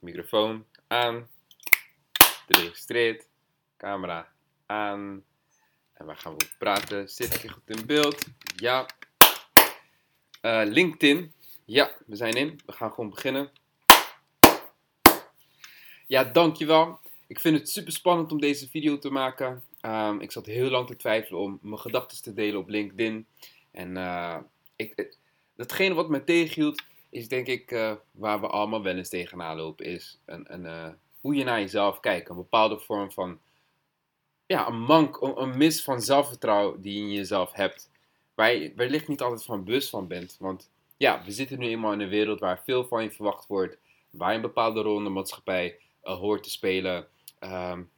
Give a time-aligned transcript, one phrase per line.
[0.00, 1.28] microfoon aan,
[2.46, 3.28] geregistreerd,
[3.76, 4.32] camera
[4.66, 5.24] aan.
[5.92, 7.08] En waar gaan we praten?
[7.08, 8.24] Zit ik goed in beeld?
[8.56, 8.86] Ja.
[10.40, 11.32] Eh, LinkedIn.
[11.64, 12.60] Ja, we zijn in.
[12.66, 13.50] We gaan gewoon beginnen.
[16.06, 17.00] Ja, dankjewel.
[17.26, 19.62] Ik vind het super spannend om deze video te maken.
[19.80, 23.26] Ehm, ik zat heel lang te twijfelen om mijn gedachten te delen op LinkedIn.
[23.70, 24.36] En uh,
[24.76, 25.16] ik,
[25.56, 29.84] datgene wat me tegenhield, is denk ik uh, waar we allemaal wel eens tegenaan lopen.
[29.84, 30.88] Is een, een, uh,
[31.20, 32.28] hoe je naar jezelf kijkt.
[32.28, 33.40] Een bepaalde vorm van,
[34.46, 37.90] ja, een mank, een, mis van zelfvertrouwen die je in jezelf hebt.
[38.34, 40.36] Waar je wellicht niet altijd van bewust van bent.
[40.38, 43.78] Want ja, we zitten nu eenmaal in een wereld waar veel van je verwacht wordt.
[44.10, 47.08] Waar je een bepaalde rol in de maatschappij hoort te spelen.
[47.40, 47.90] Um,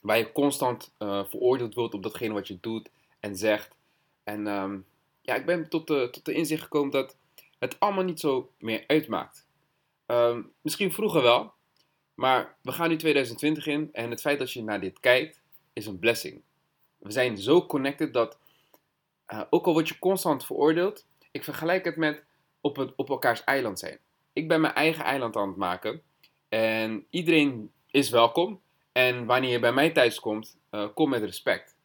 [0.00, 3.74] waar je constant veroordeeld wordt op datgene wat je doet en zegt.
[4.24, 4.86] En um,
[5.22, 7.16] ja, ik ben tot de, tot de inzicht gekomen dat
[7.60, 9.46] het allemaal niet zo meer uitmaakt.
[10.06, 11.52] Um, misschien vroeger wel,
[12.14, 15.40] maar we gaan nu 2020 in en het feit dat je naar dit kijkt
[15.72, 16.42] is een blessing.
[16.98, 18.38] We zijn zo connected dat,
[19.28, 22.24] uh, ook al word je constant veroordeeld, ik vergelijk het met
[22.60, 23.98] op, het, op elkaars eiland zijn.
[24.32, 26.02] Ik ben mijn eigen eiland aan het maken
[26.48, 28.60] en iedereen is welkom.
[28.92, 31.76] En wanneer je bij mij thuis komt, uh, kom met respect.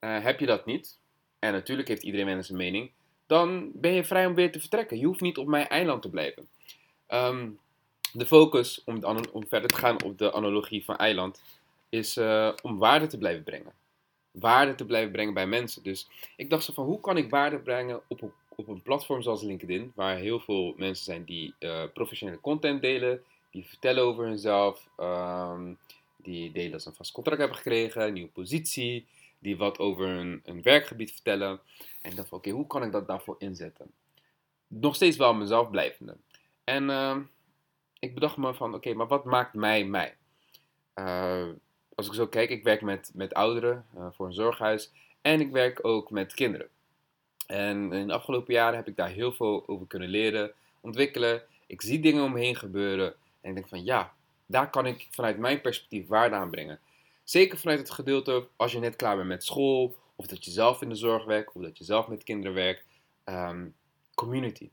[0.00, 0.98] Uh, heb je dat niet,
[1.38, 2.90] en natuurlijk heeft iedereen wel zijn mening,
[3.30, 4.98] dan ben je vrij om weer te vertrekken.
[4.98, 6.48] Je hoeft niet op mijn eiland te blijven.
[7.08, 7.58] Um,
[8.12, 11.42] de focus, om, om, verder te gaan op de analogie van eiland,
[11.88, 13.72] is uh, om waarde te blijven brengen.
[14.30, 15.82] Waarde te blijven brengen bij mensen.
[15.82, 19.22] Dus ik dacht zo van, hoe kan ik waarde brengen op, op, op een platform
[19.22, 21.54] zoals LinkedIn, waar heel veel mensen zijn die
[21.94, 25.78] professionele content delen, die vertellen over hunzelf, um,
[26.16, 29.06] die delen dat ze een vast contract hebben gekregen, een nieuwe positie,
[29.40, 31.60] die wat over hun, werkgebied vertellen.
[32.02, 33.90] En dacht van, oké, hoe kan ik dat daarvoor inzetten?
[34.66, 36.16] Nog steeds wel mezelf blijvende.
[36.64, 37.16] En uh,
[37.98, 40.16] ik bedacht me van, oké, maar wat maakt mij mij?
[40.94, 41.48] Uh,
[41.94, 45.50] als ik zo kijk, ik werk met, met ouderen uh, voor een zorghuis en ik
[45.50, 46.68] werk ook met kinderen.
[47.46, 51.42] En in de afgelopen jaren heb ik daar heel veel over kunnen leren, ontwikkelen.
[51.66, 54.12] Ik zie dingen om me heen gebeuren en ik denk van, ja,
[54.46, 56.80] daar kan ik vanuit mijn perspectief waarde aan brengen.
[57.30, 60.82] Zeker vanuit het gedeelte als je net klaar bent met school, of dat je zelf
[60.82, 62.84] in de zorg werkt, of dat je zelf met kinderen werkt.
[63.24, 63.74] Um,
[64.14, 64.70] community.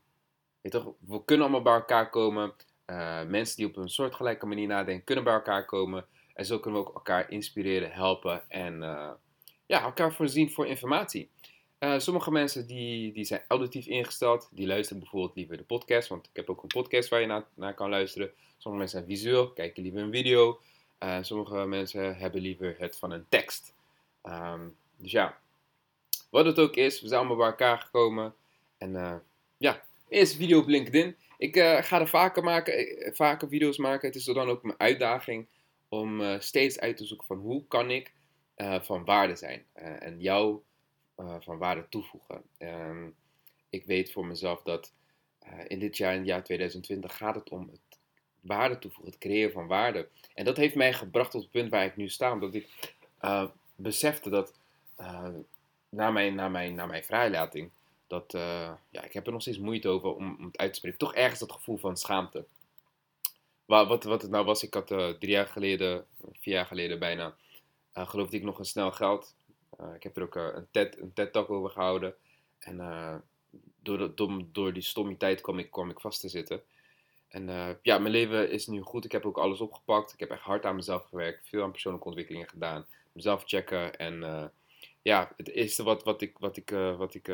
[0.62, 0.92] Toch?
[1.06, 2.54] We kunnen allemaal bij elkaar komen.
[2.86, 6.06] Uh, mensen die op een soortgelijke manier nadenken, kunnen bij elkaar komen.
[6.34, 9.10] En zo kunnen we ook elkaar inspireren, helpen en uh,
[9.66, 11.30] ja, elkaar voorzien voor informatie.
[11.78, 16.26] Uh, sommige mensen die, die zijn auditief ingesteld, die luisteren bijvoorbeeld liever de podcast, want
[16.26, 18.30] ik heb ook een podcast waar je naar, naar kan luisteren.
[18.56, 20.60] Sommige mensen zijn visueel, kijken liever een video.
[21.04, 23.74] Uh, sommige mensen hebben liever het van een tekst.
[24.22, 25.38] Um, dus ja,
[26.30, 28.34] wat het ook is, we zijn allemaal bij elkaar gekomen.
[28.78, 29.14] En uh,
[29.56, 31.16] ja, eerste video op LinkedIn.
[31.38, 34.06] Ik uh, ga er vaker, maken, vaker video's maken.
[34.08, 35.46] Het is dan ook mijn uitdaging
[35.88, 38.12] om steeds uit te zoeken van hoe kan ik
[38.80, 39.64] van waarde zijn.
[39.74, 40.60] en jou
[41.38, 42.42] van waarde toevoegen.
[42.58, 43.14] Um,
[43.70, 44.92] ik weet voor mezelf dat
[45.66, 47.97] in dit jaar, in het jaar 2020, gaat het om het
[48.40, 50.08] waarde toevoegen, het creëren van waarde.
[50.34, 53.44] En dat heeft mij gebracht tot het punt waar ik nu sta, omdat ik uh,
[53.76, 54.54] besefte dat
[55.00, 55.28] uh,
[55.88, 57.70] na, mijn, na, mijn, na mijn vrijlating,
[58.06, 60.78] dat uh, ja, ik heb er nog steeds moeite over om, om, het uit te
[60.78, 60.98] spreken.
[60.98, 62.44] Toch ergens dat gevoel van schaamte.
[63.64, 67.34] Wat, wat, wat het nou was, ik had drie jaar geleden, vier jaar geleden bijna,
[67.92, 69.34] geloofde ik nog een snel geld.
[69.94, 72.14] ik heb er ook een TED, een TED Talk over gehouden.
[72.58, 72.76] En
[73.82, 76.62] door, door, door die stommiteit kwam ik, kwam ik vast te zitten.
[77.28, 79.04] En uh, ja, mijn leven is nu goed.
[79.04, 80.12] Ik heb ook alles opgepakt.
[80.12, 81.48] Ik heb echt hard aan mezelf gewerkt.
[81.48, 82.86] Veel aan persoonlijke ontwikkelingen gedaan.
[83.12, 83.96] Mezelf checken.
[83.96, 84.44] En uh,
[85.02, 87.26] ja, het eerste wat, wat ik, wat ik, uh, wat ik,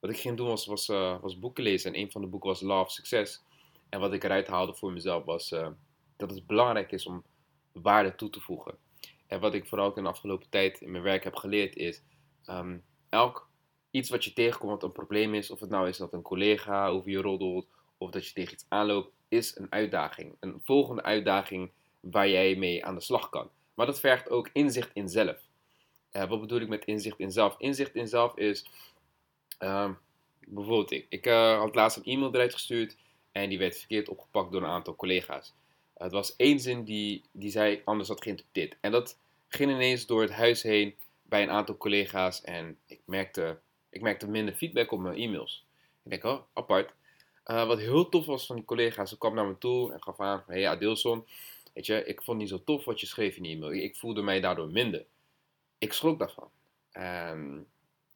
[0.00, 0.86] wat ik ging doen was, was,
[1.20, 1.94] was boeken lezen.
[1.94, 3.42] En een van de boeken was Love Success.
[3.88, 5.48] En wat ik eruit haalde voor mezelf was
[6.16, 7.24] dat het belangrijk is om
[7.72, 8.78] waarde toe te voegen.
[9.26, 12.02] En wat ik vooral in de afgelopen tijd in mijn werk heb geleerd is...
[12.50, 13.48] Um, elk
[13.90, 16.88] iets wat je tegenkomt wat een probleem is, of het nou is dat een collega
[16.88, 17.66] over je roddelt
[17.98, 20.36] of dat je tegen iets aanloopt, is een uitdaging.
[20.40, 23.50] Een volgende uitdaging waar jij mee aan de slag kan.
[23.74, 25.38] Maar dat vergt ook inzicht in zelf.
[26.12, 27.54] Uh, wat bedoel ik met inzicht in zelf?
[27.58, 28.66] Inzicht in zelf is,
[29.60, 29.90] uh,
[30.46, 32.96] bijvoorbeeld ik, ik uh, had laatst een e-mail eruit gestuurd
[33.32, 35.54] en die werd verkeerd opgepakt door een aantal collega's.
[35.94, 38.76] het was één zin die, die zei anders had geïnterpreteerd.
[38.80, 39.18] En dat
[39.48, 43.58] ging ineens door het huis heen bij een aantal collega's en ik merkte,
[43.90, 45.64] ik merkte minder feedback op mijn e-mails.
[46.02, 46.92] Ik denk, oh, apart.
[47.46, 50.20] Uh, wat heel tof was van die collega's, ze kwam naar me toe en gaf
[50.20, 51.26] aan: Hey Adilson,
[51.72, 53.72] weet je, ik vond niet zo tof wat je schreef in die e-mail.
[53.72, 55.04] Ik voelde mij daardoor minder.
[55.78, 56.50] Ik schrok daarvan.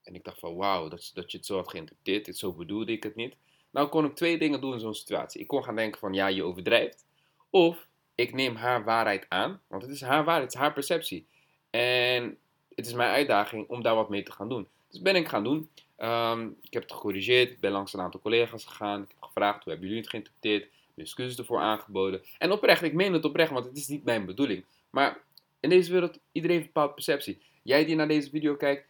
[0.02, 2.36] En ik dacht van wauw, dat, dat je het zo had geïnterpreteerd.
[2.36, 3.36] Zo bedoelde ik het niet.
[3.70, 5.40] Nou kon ik twee dingen doen in zo'n situatie.
[5.40, 7.04] Ik kon gaan denken van ja, je overdrijft.
[7.50, 11.26] Of ik neem haar waarheid aan, want het is haar waarheid, het is haar perceptie.
[11.70, 12.38] En
[12.74, 14.68] het is mijn uitdaging om daar wat mee te gaan doen.
[14.90, 15.70] Dus ben ik gaan doen.
[16.00, 19.02] Ehm, ik heb het gecorrigeerd, ben langs een aantal collega's gegaan.
[19.02, 20.68] Ik heb gevraagd, hoe hebben jullie het geïnterpreteerd?
[20.96, 22.22] Excuses ervoor aangeboden.
[22.38, 24.64] En oprecht, ik meen het oprecht, want het is niet mijn bedoeling.
[24.90, 25.22] Maar
[25.60, 27.42] in deze wereld, iedereen heeft een bepaalde perceptie.
[27.62, 28.86] Jij die naar deze video kijkt,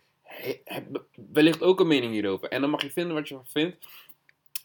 [0.64, 0.98] hebt
[1.32, 2.48] wellicht ook een mening hierover.
[2.48, 3.76] En dan mag je vinden wat je vindt.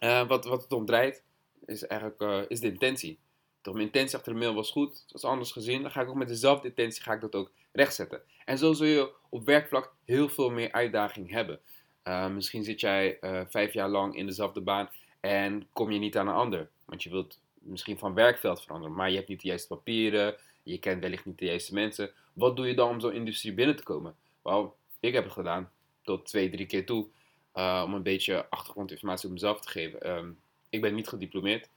[0.03, 1.23] Uh, wat, wat het om draait,
[1.65, 3.19] is eigenlijk uh, is de intentie.
[3.61, 5.81] Toch, mijn intentie achter de mail was goed, het was anders gezien.
[5.81, 8.21] Dan ga ik ook met dezelfde intentie ga ik dat ook rechtzetten.
[8.45, 11.59] En zo zul je op werkvlak heel veel meer uitdaging hebben.
[12.07, 13.17] Uh, misschien zit jij
[13.49, 16.69] vijf jaar lang in dezelfde baan en kom je niet aan een ander.
[16.85, 20.77] Want je wilt misschien van werkveld veranderen, maar je hebt niet de juiste papieren, je
[20.77, 22.11] kent wellicht niet de juiste mensen.
[22.33, 24.15] Wat doe je dan om zo'n industrie binnen te komen?
[24.41, 25.71] Wel, ik heb het gedaan,
[26.01, 27.07] tot twee, drie keer toe,
[27.55, 30.09] uh, om een beetje achtergrondinformatie op mezelf te geven.
[30.09, 31.69] Um, ik ben niet gediplomeerd.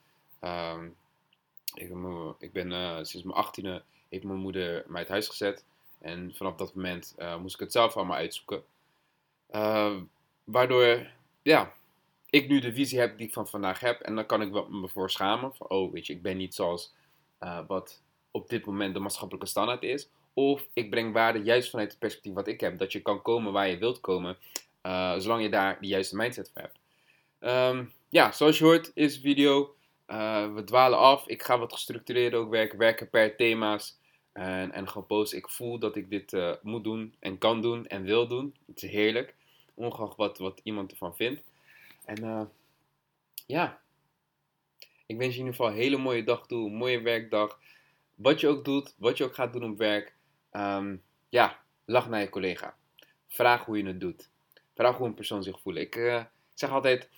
[0.42, 0.96] Um,
[2.38, 5.64] ik, ben sinds mijn achttiende heeft mijn moeder mij uit huis gezet.
[5.98, 8.62] En vanaf dat moment moest ik het zelf allemaal uitzoeken.
[10.50, 11.06] Waardoor,
[11.43, 11.73] ja,
[12.31, 14.00] ik nu de visie heb die ik van vandaag heb.
[14.00, 15.55] En dan kan ik me voor schamen.
[15.55, 16.95] Van, oh, weet je, ik ben niet zoals
[17.41, 20.09] uh, wat op dit moment de maatschappelijke standaard is.
[20.33, 22.79] Of ik breng waarde juist vanuit het perspectief wat ik heb.
[22.79, 24.37] Dat je kan komen waar je wilt komen.
[24.83, 26.79] Uh, zolang je daar de juiste mindset voor hebt.
[27.75, 29.75] Um, ja, zoals je hoort is de video.
[30.06, 31.27] Uh, we dwalen af.
[31.27, 32.79] Ik ga wat gestructureerd ook werken.
[32.79, 33.99] Werken per thema's.
[34.33, 35.27] En, en gewoon.
[35.31, 37.15] Ik voel dat ik dit moet doen.
[37.21, 37.87] En kan doen.
[37.87, 38.56] En wil doen.
[38.67, 39.35] Het is heerlijk.
[39.78, 41.42] Ongeacht wat, wat iemand ervan vindt.
[42.04, 42.42] En uh,
[43.46, 43.80] ja,
[45.06, 47.58] ik wens je in ieder geval een hele mooie dag toe, een mooie werkdag.
[48.14, 50.14] Wat je ook doet, wat je ook gaat doen op werk.
[50.52, 52.76] Um, ja, lach naar je collega.
[53.28, 54.30] Vraag hoe je het doet.
[54.75, 55.76] Vraag hoe een persoon zich voelt.
[55.76, 57.08] Ik uh, zeg altijd,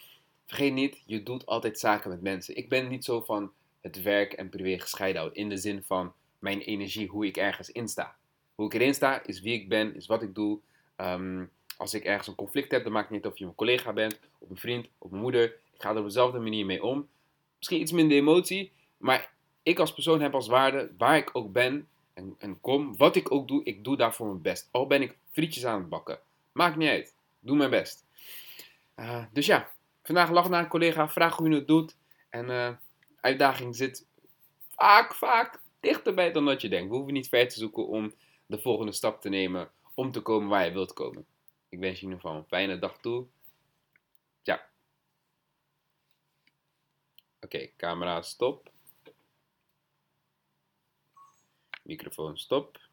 [0.47, 2.57] vergeet niet, je doet altijd zaken met mensen.
[2.57, 5.43] Ik ben niet zo van het werk en privé gescheiden houden.
[5.43, 8.17] In de zin van mijn energie, hoe ik ergens in sta.
[8.55, 10.61] Hoe ik erin sta, is wie ik ben, is wat ik doe.
[10.97, 11.51] Um,
[11.81, 14.51] als ik ergens een conflict heb, dan maakt niet of je mijn collega bent, of
[14.51, 15.45] een vriend, of mijn moeder.
[15.45, 17.09] Ik ga er op dezelfde manier mee om.
[17.57, 19.33] Misschien iets minder emotie, maar
[19.63, 23.33] ik als persoon heb als waarde, waar ik ook ben en, en kom, wat ik
[23.33, 24.69] ook doe, ik doe daarvoor mijn best.
[24.71, 26.19] Al ben ik frietjes aan het bakken.
[26.53, 27.15] Maakt niet uit.
[27.41, 28.05] Doe mijn best.
[28.97, 29.71] Uh, dus ja,
[30.03, 31.97] vandaag lach naar een collega, vraag hoe je het doet.
[32.29, 32.71] En uh,
[33.21, 34.07] uitdaging zit
[34.69, 36.89] vaak, vaak dichterbij dan dat je denkt.
[36.89, 38.15] We hoeven niet ver te zoeken om
[38.47, 41.27] de volgende stap te nemen om te komen waar je wilt komen.
[41.71, 43.27] Ik wens je in ieder geval een fijne dag toe.
[44.43, 44.71] Ja.
[47.41, 48.71] Oké, camera stop.
[51.83, 52.90] Microfoon stop.